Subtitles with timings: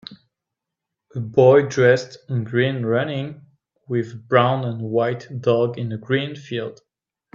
[1.13, 3.45] A boy dressed in green running
[3.87, 6.79] with a brown and white dog in a green field.